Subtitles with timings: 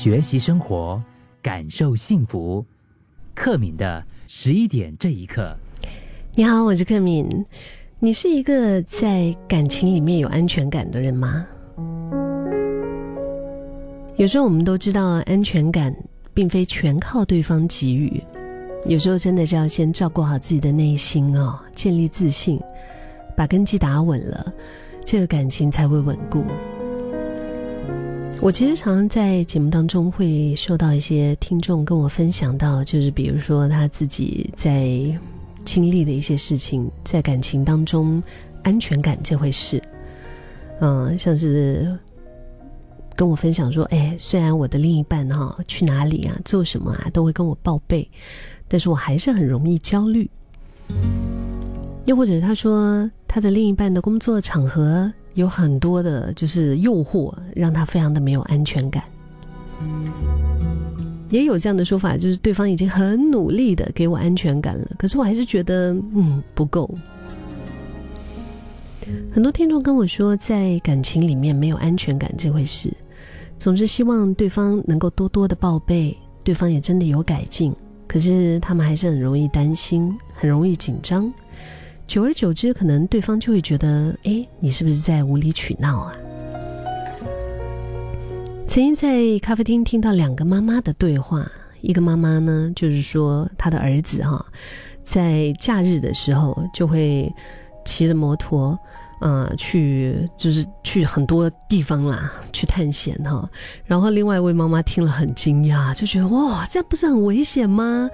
[0.00, 1.02] 学习生活，
[1.42, 2.64] 感受幸福。
[3.34, 5.56] 克敏的十一点这一刻，
[6.36, 7.28] 你好，我是克敏。
[7.98, 11.44] 你是一个在感情里面有安全感的人吗？
[14.16, 15.92] 有时候我们都知道，安全感
[16.32, 18.22] 并非全靠对方给予，
[18.86, 22.60] 有时候真的是要先照顾好自己的内心哦，建立自信，
[23.36, 24.52] 把根基打稳了，
[25.04, 26.44] 这个感情才会稳固。
[28.40, 34.88] 我其实常常在节目当中会收到一些听众跟我分享到，就是比如说他自己在
[35.64, 38.22] 经历的一些事情，在感情当中
[38.62, 39.82] 安全感这回事，
[40.80, 41.96] 嗯，像是。
[43.16, 48.08] 跟我分享说：“哎，虽然我的另一半哈去哪里啊、做什么啊，都会跟我报备，
[48.68, 50.30] 但是我还是很容易焦虑。
[52.04, 59.04] 又或者他说他的另一半的工作场合有很多的，就是诱惑，让他非常的没有安全感。
[61.30, 66.92] 也有这样的说法，就是对方已经很努力的给我安全感了，可是我还是觉得嗯不够。
[69.32, 72.92] 很多听众跟我说，在感情里面没有安全感这回事。”
[73.58, 77.72] 总是希望对方能够多多的报备，对方也真的有改进，
[78.08, 81.32] 可是他们还是很容易担心，很容易紧张，
[82.08, 86.14] 久而久之，可能对方就会觉得，哎，你是不是在无理取闹啊？
[88.66, 91.46] 曾经在咖啡厅听到两个妈妈的对话，
[91.82, 94.42] 一个妈妈呢，就是说她的儿子哈，
[95.04, 97.30] 在假日的时候就会
[97.84, 98.76] 骑着摩托。
[99.20, 103.50] 呃，去就是去很多地方啦，去探险哈。
[103.84, 108.08] 然后另外一位妈妈听了很惊讶，就觉得哇，这样不是很危险吗？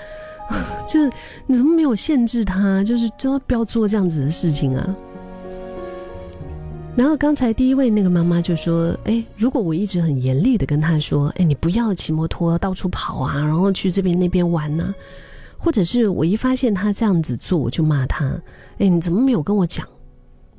[0.86, 1.10] 就是
[1.46, 2.82] 你怎么没有限制他？
[2.84, 4.96] 就是真的不要做这样子的事情啊。
[6.96, 14.94] 然后刚才第一位那个妈妈就说：“哎，如果我一直很严厉的跟他说，哎，你不要骑摩托到处跑啊，然后去这边那边玩呢，
[15.58, 18.40] 或者是我一发现他这样子做，我就骂他，
[18.78, 19.84] 哎，你怎么没有跟我讲？”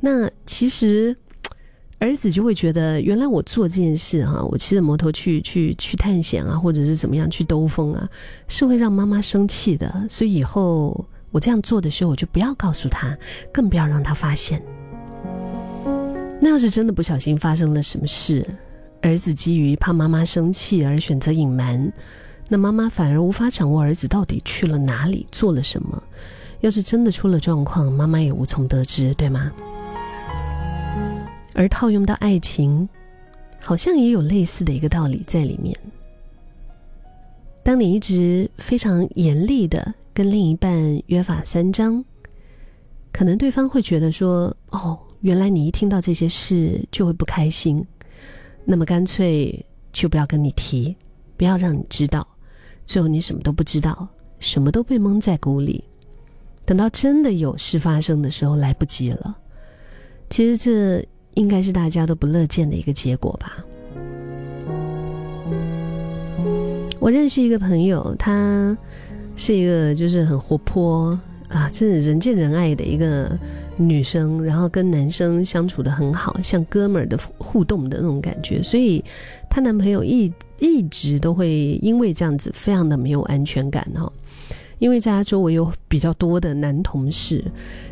[0.01, 1.15] 那其实，
[1.97, 8.07] 儿子就会觉得，原来我做这件事哈，我骑着摩托去去去探险啊，或者是怎么样去兜风啊，
[8.47, 10.05] 是会让妈妈生气的。
[10.09, 13.17] 所以以后我这样做的时候，我就不要告诉他，
[13.51, 14.61] 更不要让他发现。
[16.41, 18.45] 那要是真的不小心发生了什么事，
[19.01, 21.91] 儿子基于怕妈妈生气而选择隐瞒，
[22.49, 26.03] 那妈妈反而无法掌握儿子到底去了哪里，做了什么。
[26.59, 29.51] 要是真的出了状况，妈妈也无从得知，对吗？
[31.55, 32.87] 而套用到爱情，
[33.61, 35.75] 好像也有类似的一个道理在里面。
[37.63, 42.03] 当你一直非常严厉的跟另一半约法三章，
[43.11, 47.83] 可能对方会觉得说：“哦，原来你一听到这些事就会不开心，
[48.65, 50.95] 那么干脆就不要跟你提，
[51.37, 52.27] 不要让你知道，
[52.85, 54.07] 最后你什么都不知道，
[54.39, 55.83] 什么都被蒙在鼓里。
[56.65, 59.37] 等到真的有事发生的时候，来不及了。
[60.29, 61.07] 其实这……
[61.35, 63.63] 应该是大家都不乐见的一个结果吧。
[66.99, 68.75] 我认识一个朋友，她
[69.35, 71.17] 是一个就是很活泼
[71.49, 73.37] 啊，真的人见人爱的一个
[73.77, 78.63] 女生，然后跟男生相处的很好，像哥们儿的互动的那种感觉。
[78.63, 79.03] 所以
[79.49, 84.11] 她男朋友一一直都会因为这样子非常的没有安全感哈，
[84.79, 87.43] 因为在他周围有比较多的男同事，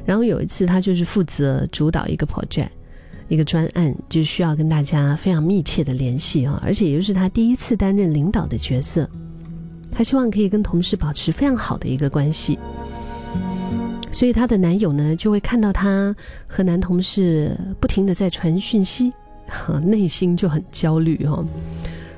[0.06, 2.70] 然后有一次他就是负责主导一个 project。
[3.33, 9.09] 一个专案就需要跟大家非常密切的联系啊，而且也就是他第一次担任领导的角色，
[9.91, 12.59] 他希望可以跟同事保持非常好的一个关系，
[14.11, 19.11] 所以她的男友呢就会看到她和男同事不停的在传讯息，
[19.81, 21.44] 内心就很焦虑哈。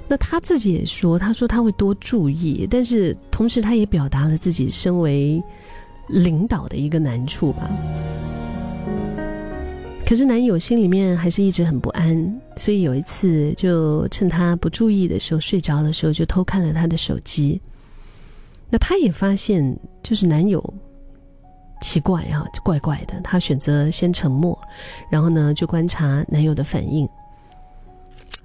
[0.07, 5.41] 那他自己也说，他说他会多注意，但是同时他也表达了自己身为
[6.09, 7.71] 领导的一个难处吧。
[10.05, 17.59] 可是男友心里面还是一直很不安，所以有一次就趁他不注意的时候睡着的时候，就偷看了他的手机。
[18.69, 20.63] 那他也发现，就是男友
[21.81, 23.19] 奇怪啊，怪怪的。
[23.21, 24.57] 他选择先沉默，
[25.09, 27.09] 然后呢就观察男友的反应。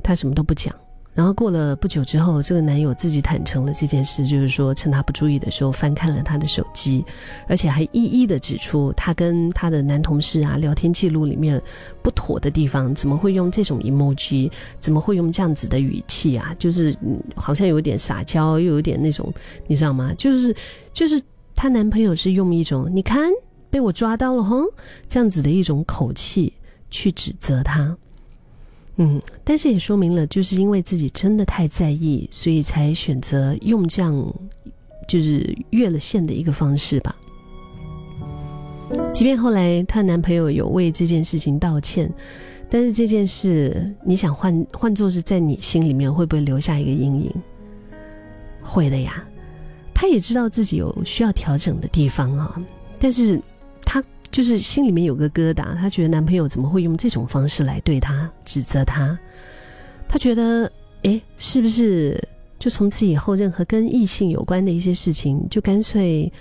[0.03, 0.75] 他什么都不讲。
[1.13, 7.05] 然后过了不久之后，这个男友自己坦诚了这件事，就是说趁他不注意的时候翻看了他的手机，
[7.49, 11.61] 而且还一一的指出他跟他的男同事啊聊天记录里面
[12.01, 16.55] 不妥的地方，怎么会用这种 emoji，怎么会用这样子的语气啊？
[16.59, 16.97] 就是
[17.35, 19.33] 好像有点撒娇，又有点那种，
[19.67, 20.15] 你知道吗？
[20.17, 20.55] 就是
[20.93, 21.21] 就是
[21.57, 23.29] 她男朋友是用一种你看
[23.69, 24.57] 被我抓到了哈
[25.09, 26.53] 这样子的一种口气
[26.89, 27.97] 去指责她。
[28.97, 34.35] 嗯，但是也说明了，就是因为自己真的太在意，所以才选择用这样
[35.09, 37.17] 就是越了线的一个方式吧。
[39.15, 42.13] 即便后来她男朋友有为这件事情道歉，
[42.69, 47.35] 但是这件事，你想换换做是在你心里面，会不会留下一个阴影？
[48.61, 49.25] 会的呀。
[49.95, 52.61] 她也知道自己有需要调整的地方啊，
[52.99, 53.41] 但是
[54.31, 59.19] 就是心里面有个疙瘩，她觉得男朋友怎么会用这种方式来对她，指责她？
[60.09, 60.71] 她觉得，
[61.03, 62.23] 哎，是不是
[62.59, 66.33] 就从此以后，任何跟异性有关的一些事情，就干脆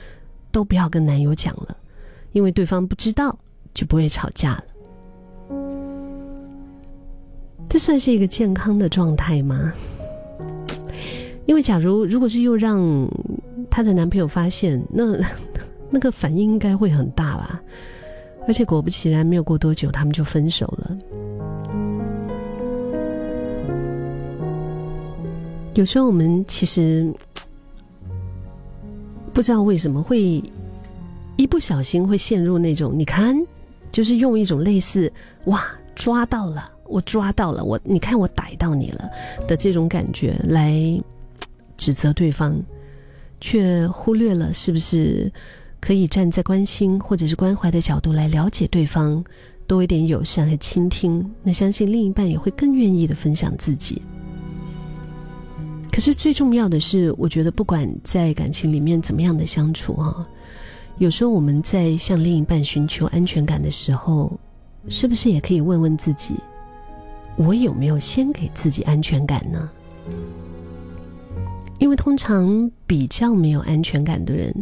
[0.51, 1.75] 都不要跟男友讲了？
[2.31, 3.38] 因为对方不知道，
[3.74, 4.63] 就不会吵架了。
[7.68, 9.74] 这算是一个健康的状态吗？
[11.45, 12.80] 因为假如如果是又让
[13.69, 15.18] 她的男朋友发现，那
[15.89, 17.62] 那个反应应该会很大吧。
[18.47, 20.97] 而且果不其然，没有过多久，他们就分手了。
[25.75, 27.12] 有时候我们其实
[29.33, 30.41] 不知道为什么会。
[31.38, 33.33] 一不小心会陷入那种，你看，
[33.94, 35.09] 就是用一种类似
[35.47, 35.63] “哇，
[35.95, 39.09] 抓到了，我抓到了，我你看我逮到你了”
[39.47, 41.01] 的这种感觉来
[41.77, 42.62] 指责对方，
[43.39, 45.31] 却忽略了是不是
[45.79, 49.23] 可以站在关心或者是关怀的角度来了解对方，
[49.65, 54.01] 多一点友善和倾听，那相信另一半也会更愿意的分享自己。
[55.91, 60.27] 可是最重要的是，我觉得不管在感情里面怎么样的相处啊。
[60.97, 64.37] 有时候我们在向另一半寻求安全感的时候，
[64.89, 66.35] 是不是也可以问问自己：
[67.37, 69.69] 我有没有先给自己安全感呢？
[71.79, 74.53] 因为通常比较没有安全感的人，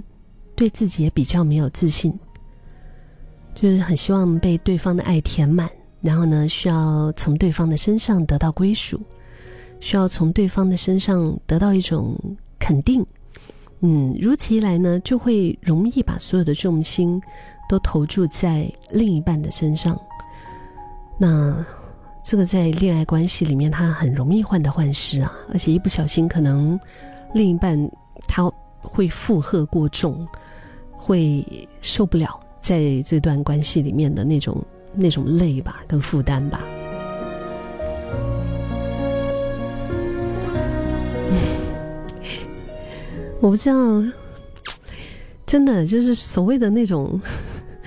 [0.58, 2.12] 对自己也比较没有自信，
[3.54, 5.70] 就是很希望被对方的爱填满，
[6.02, 9.00] 然后呢，需要从对方的身上得到归属，
[9.80, 12.18] 需要从对方的身上得到一种
[12.58, 13.06] 肯定。
[13.82, 17.22] 嗯，如此一来呢，就会容易把所有的重心
[17.70, 19.96] 都投注在另一半的身上。
[21.20, 21.64] 那
[22.24, 26.80] 这个在恋爱关系里面，他很容易患得患失啊，而且一不小心，可能
[27.36, 27.80] 另一半
[28.28, 28.52] 他
[28.82, 30.28] 会负荷过重，
[31.08, 31.42] 会
[31.80, 34.62] 受不了在这段关系里面的那种
[34.94, 36.62] 那种累吧，跟负担吧。
[43.40, 44.04] 我不知道，
[45.46, 47.22] 真的就是所谓的那种，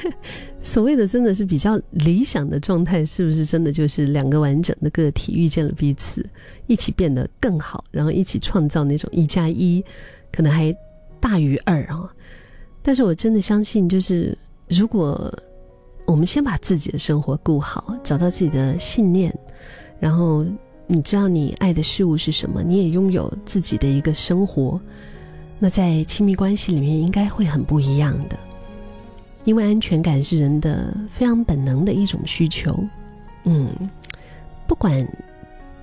[0.63, 6.25] 所谓的真的是比较理想的状态，是不是真的就是两个完整的个体遇见了彼此，
[6.69, 9.85] 一起变得更好，然后一起创造那种一加一
[10.33, 10.75] 可能还
[11.21, 12.11] 大于二啊？
[12.83, 14.37] 但是我真的相信，就是
[14.69, 15.33] 如果
[16.07, 19.33] 我们先把自己的生活顾好，找到自己的信念，
[19.99, 20.45] 然后
[20.87, 24.81] 你知道你爱的事物是什么，你也拥有自己的一个生活。
[25.59, 28.39] 那在亲密关系里面，应该会很不一样的，
[29.45, 32.77] 因为安全感是人的非常本能的一种需求。
[33.45, 33.69] 嗯，
[34.67, 35.07] 不管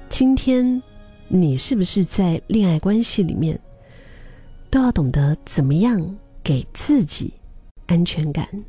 [0.09, 0.81] 今天
[1.27, 3.57] 你是不是在恋爱关系里面，
[4.69, 6.03] 都要懂得怎么样
[6.47, 7.33] 给自己
[7.87, 8.47] 安全感，